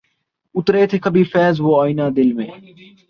اترے 0.55 0.85
تھے 0.87 0.97
کبھی 0.99 1.23
فیضؔ 1.23 1.61
وہ 1.61 1.81
آئینۂ 1.81 2.15
دل 2.15 2.31
میں 2.33 2.47